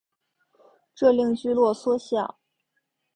[0.95, 2.39] 这令聚落缩小。